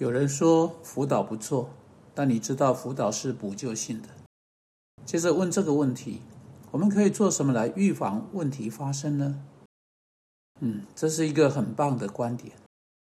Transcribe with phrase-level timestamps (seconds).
[0.00, 1.68] 有人说辅导不错，
[2.14, 4.08] 但你知道辅导是补救性的。
[5.04, 6.22] 接着问这个问题：
[6.70, 9.44] 我们可以做什么来预防问题发生呢？
[10.60, 12.54] 嗯，这是一个很棒的观点。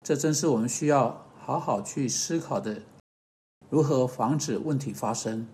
[0.04, 2.82] 这正是我们需要好好去思考的：
[3.70, 5.48] 如何防止问题发生，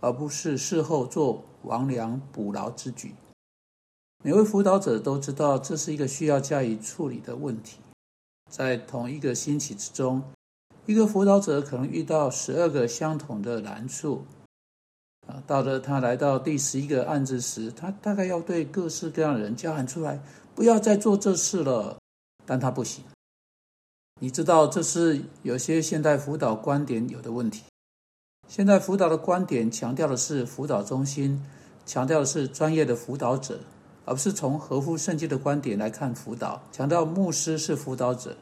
[0.00, 3.14] 而不是事后做亡羊补牢之举。
[4.24, 7.78] 每位辅导者都知道，这是一个需要加以处理的问题。
[8.50, 10.20] 在同一个星期之中。
[10.88, 14.24] 一个辅导者可能遇到十二个相同的难处，
[15.26, 20.18] 啊，到了他来到第十一个案子时，他大概要对各式各样的人叫喊出来，
[20.54, 21.98] 不要再做这事了，
[22.46, 23.04] 但他不行。
[24.18, 27.64] 你知道，这是有些现代辅导观点有的问题。
[28.48, 31.44] 现代辅导的观点强调的是辅导中心，
[31.84, 33.60] 强调的是专业的辅导者，
[34.06, 38.34] 而不是从合乎圣经的观点来看辅导，强调牧师是辅导者。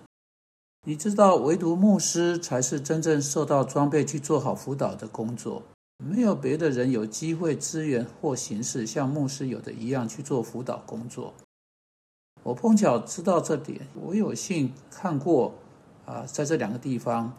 [0.88, 5.60] 你知道，唯独牧师才是真正受到装备去做好辅导的工作，
[5.98, 11.34] 没有别的人有机会、资源或形式像牧师有的一样去做辅导工作。
[12.44, 15.54] 我碰巧知道这点，我有幸看过
[16.04, 17.36] 啊，在这两个地方，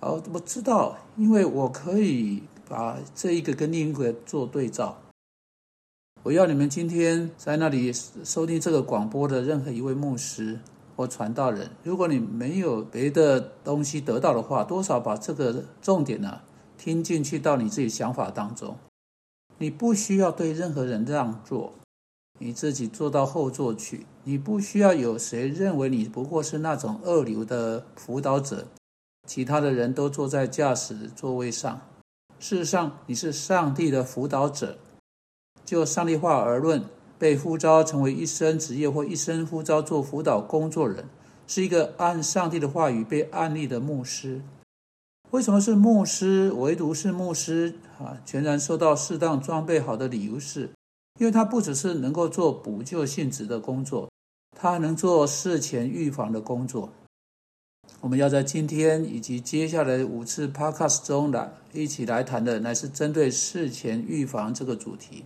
[0.00, 4.98] 哦，我知道，因为我可以把这一个跟另一个做对照。
[6.24, 7.90] 我要你们今天在那里
[8.22, 10.58] 收听这个广播的任何一位牧师。
[10.96, 16.40] 或传道人，如果你没有别的东西得到的话，多少把这个重点呢
[16.78, 18.76] 听进去到你自己想法当中。
[19.58, 21.72] 你不需要对任何人让座，
[22.38, 24.06] 你自己坐到后座去。
[24.24, 28.66] 你不需要有谁认为你不过是那种二流的辅导者，
[29.26, 31.80] 其他的人都坐在驾驶座位上。
[32.38, 34.78] 事实上，你是上帝的辅导者。
[35.64, 36.82] 就上帝话而论。
[37.18, 41.08] 被呼召成为一生职业或一生呼召做辅导工作人，
[41.46, 44.42] 是一个按上帝的话语被案例的牧师。
[45.30, 46.52] 为什么是牧师？
[46.52, 50.70] 唯独是牧师啊，全然受到适当装备好的理由是，
[51.18, 54.08] 因为他不只是能够做补救性质的工作，
[54.56, 56.88] 他还能做事前预防的工作。
[58.00, 65.24] 我们要在今天以及接下来五次 Podcast 中来一起来谈的，乃是针对事前预防这个主题。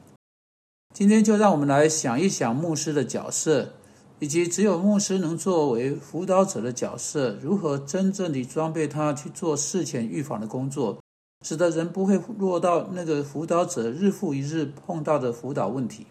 [0.93, 3.75] 今天就让我们来想一想牧师的角色，
[4.19, 10.99] 以及只有牧师能作为辅导者的角色，如何真正地装备他去做事前预防的工作，
[11.47, 16.07] 使得人不会落到那个辅导者日复一日碰到的辅导问题。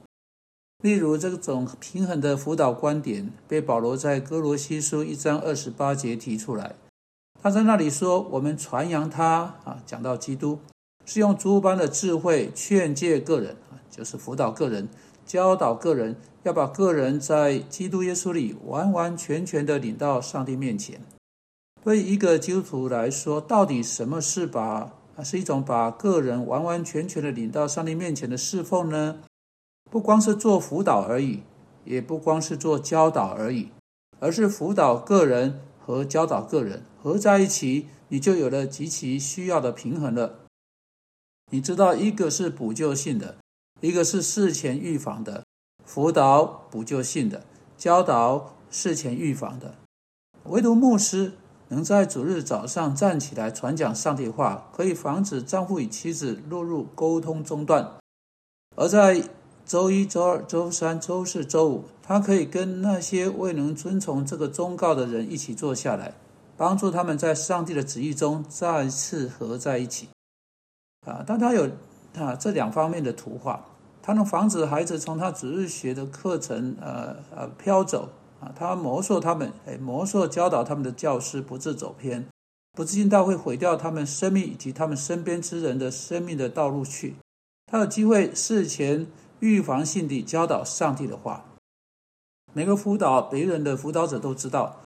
[0.81, 6.75] 例如，这种平衡的辅导观点被保罗在哥罗西书一章二十八节提出来。
[7.43, 10.59] 他在那里说：“我们传扬他啊，讲到基督，
[11.05, 13.57] 是用诸般的智慧劝诫个人。”
[13.99, 14.87] 就是辅导个人、
[15.25, 21.01] 教导个人，要把个人在基督耶稣里完完全全的领到上帝面前。
[21.83, 29.19] 对一个基督徒来说，到底什么是把是一种把个人完完全全的领到上帝面前的侍奉呢？
[29.91, 31.43] 不光是做辅导而已，
[31.83, 33.71] 也不光是做教导而已，
[34.21, 40.45] 而是辅导个人和教导个人合在一起，你就有了极其需要的平衡了。
[41.51, 43.35] 你知道，一个是补救性的。
[43.81, 45.45] 一个是事前预防的
[45.85, 47.43] 辅导补救性的
[47.77, 49.75] 教导事前预防的，
[50.43, 51.31] 唯独牧师
[51.69, 57.97] 能在主日早上站起来传讲上帝话，可以防止丈夫与妻子落入沟通中断；
[58.75, 59.23] 而在
[59.65, 66.13] 周一、周二、周三、周四周五，他可以跟那些未能遵从这个忠告的人一起坐下来，
[66.57, 70.09] 帮助他们在上帝的旨意中再次合在一起。
[71.07, 71.69] 啊，当他有。
[72.17, 73.63] 啊，这两方面的图画，
[74.09, 78.09] 它能防止孩子从他主日学的课程，呃呃飘走
[78.39, 78.51] 啊。
[78.57, 82.25] 他魔术他们，哎，魔术教导他们的教师不致走偏，
[82.71, 87.17] 不自信到会毁掉他们生命以及他们身边之人的生命的道路去。
[87.71, 89.05] 他有机会事前
[89.41, 91.45] 预防性地教导上帝的话。
[92.51, 94.81] 每个辅导别人的辅导者都知道，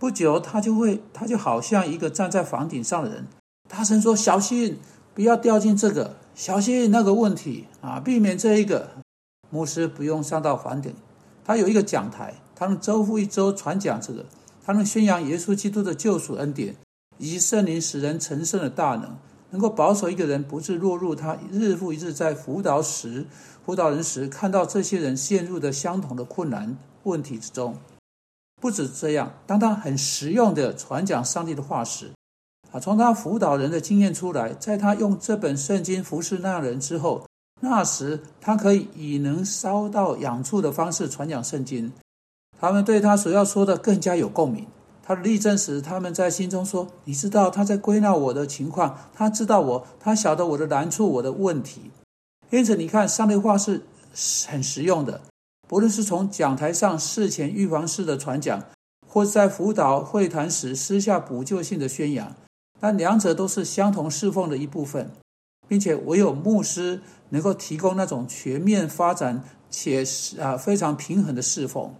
[0.00, 3.28] 不久他就会，他就好像一个站在房顶上的人，
[3.68, 4.80] 大声说：“小心，
[5.14, 8.88] 不要掉进这个。”小心那个问题啊，避免这一个
[9.50, 10.94] 牧师不用上到房顶，
[11.44, 14.24] 他有一个讲台，他能周复一周传讲这个，
[14.64, 16.76] 他能宣扬耶稣基督的救赎恩典
[17.18, 19.16] 以及圣灵使人成圣的大能，
[19.50, 23.26] 能够保守一个人不致落入他日复一日在辅导时
[23.66, 27.76] 辅导人时看到这些人陷入的相同的困难问题之中。
[28.62, 32.12] 不止这样，当他很实用的传讲上帝的话时。
[32.70, 37.26] 啊，从他辅导人的经验出来，在他用这本圣经服侍那人之后，
[37.60, 41.92] 那时他可以以能烧到痒处的方式传讲圣经，
[42.60, 44.66] 他们对他所要说的更加有共鸣，
[45.02, 51.90] 他的例证使他们在心中说：“你知道他在归纳我的情况，他知道我，他晓得我的难处，我的问题。
[52.50, 53.82] 因此，你看，上帝话是
[54.46, 55.20] 很实用的。
[55.66, 58.62] 不论是从讲台上事前预防式的传讲，
[59.06, 62.34] 或是在辅导会谈时私下补救性的宣扬，
[62.80, 65.10] 但两者都是相同侍奉的一部分，
[65.66, 70.04] 并且唯有牧师能够提供那种全面发展且
[70.40, 71.94] 啊非常平衡的侍奉。”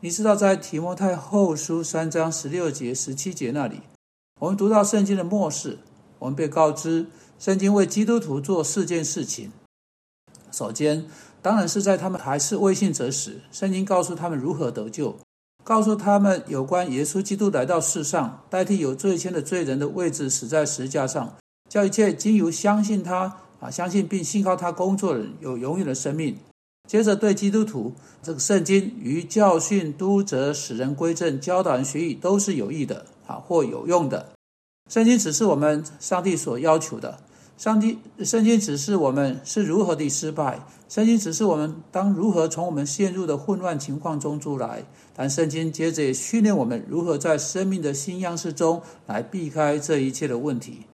[0.00, 3.80] 你知道，在提摩太后书三章十六节、十七节那里，
[4.40, 5.78] 我们读到圣经的末世，
[6.20, 7.06] 我们被告知
[7.36, 9.50] 圣经为基督徒做四件事情。
[10.52, 11.06] 首先，
[11.42, 15.16] 当然是在他们还是未信者时，圣经告诉他们如何得救，
[15.68, 21.36] 告诉他们有关耶稣基督来到世上，代替有罪愆的罪人的位置，死在十字架上，
[21.68, 26.38] 叫一切经由相信他啊，相信并信靠他工作的人有永远的生命。
[26.88, 27.92] 接着对基督徒，
[28.22, 34.30] 这个圣经与教训、督责、使人归正、教导人学艺都是有益的啊，或有用的。
[34.88, 37.18] 圣经只是我们上帝所要求的。
[37.58, 44.84] 上帝圣经指示我们是如何的失败，圣经指示我们当如何从我们陷入的混乱情况中出来。
[45.12, 50.84] 但圣经接着也训练我们如何在生命的新样式中来避开这一切的问题。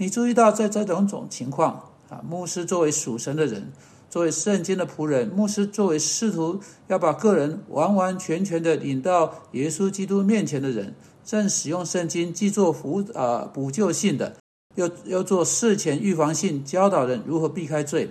[0.00, 3.72] 你注意到，在这两种情况啊，牧师作为属神的人。
[4.08, 6.58] 作为圣经的仆人，牧师作为试图
[6.88, 10.92] 要把个人完完全全的引到耶稣基督面前的人，
[11.24, 14.34] 正使用圣经既做辅啊补救性的，
[14.74, 18.10] 又又做事前预防性教导人如何避开罪。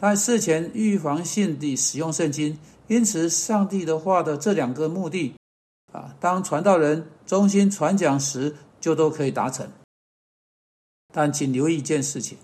[0.00, 5.34] 但事前预防性的使用圣经，因此上帝的话的这两个目的
[5.92, 9.68] 啊，当传道人忠心传讲时，就都可以达成。
[11.14, 12.36] 但请留意一件事情，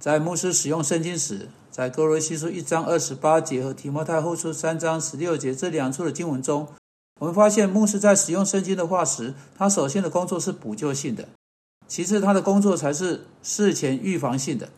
[0.00, 1.48] 在牧师使用圣经时。
[1.70, 6.66] 在哥罗西书一章二十八节和提摩太后书三章十六节这两处的经文中，
[7.20, 11.28] 我们发现牧师在使用圣经的话时，他首先的工作是补救性的，
[11.88, 14.68] 其次他的工作才是事前预防性的。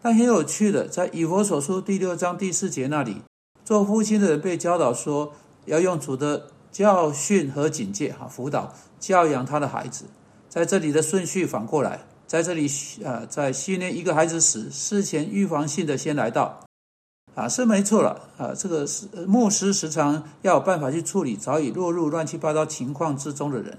[0.00, 3.22] 但很有趣的，在以佛所书第六章第四节那里，
[3.64, 5.32] 做父亲的人被教导说，
[5.66, 10.04] 要用主的教训和警戒哈辅导教养他的孩子，
[10.48, 12.06] 在这里的顺序反过来。
[12.28, 12.68] 在这里，
[13.02, 16.60] 呃，在训练一个孩子时，事前预防性的先来到，
[17.34, 23.78] 啊，是没错了，啊，这个是牧师时常要有办法去处理早已落入乱七八糟情况之中的人，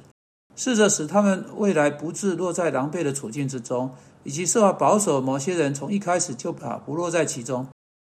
[0.59, 3.91] 试着使他们未来不致落在狼狈的处境之中，
[4.25, 7.65] 以及设法保守某些人从一开始就啊不落在其中。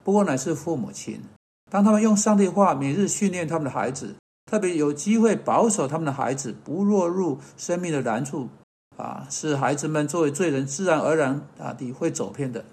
[0.04, 1.20] 不过乃是父母亲，
[1.68, 4.14] 当他们用上帝话每日训练他们的孩子，
[4.48, 8.48] 特别有机会保守他们的孩子不落入生命的难处。
[8.96, 12.64] 啊，是孩子们作为罪人，自然而然啊，你会走偏的。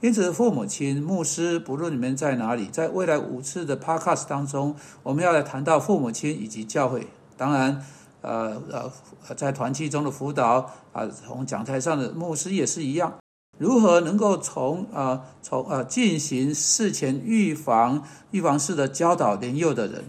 [0.00, 4.74] 因此，父母亲、牧师，不论你们在哪里，在未来五次的 Podcast 当中，
[5.04, 7.06] 我们要来谈到父母亲以及教会。
[7.36, 7.82] 当然，
[8.24, 8.90] 呃
[9.28, 13.14] 呃，在团契中的辅导啊，从讲台上的牧师也是一样，
[13.58, 20.04] 如何能够从啊从呃进行事前预防、预防式的教导年幼的人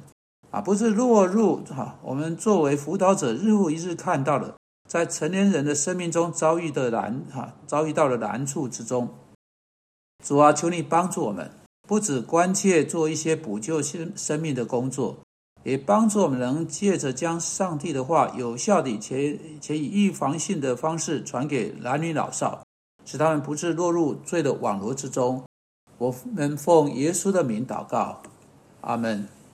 [0.52, 4.56] 啊，不是落入哈我们作为辅导者日复一日看到的。
[4.88, 9.10] 在成年人的生命中遭遇的难哈，遭遇到了难处之中，
[10.24, 11.50] 主啊，求你帮助我们，
[11.88, 15.18] 不止关切做一些补救生生命的工作，
[15.66, 22.64] 也帮助我们能借着将上帝的话有效地且且以预防性的方式传给男女老少，
[23.04, 25.44] 使他们不致落入罪的网络之中。
[25.98, 28.22] 我们奉耶稣的名祷告，
[28.82, 29.28] 阿门。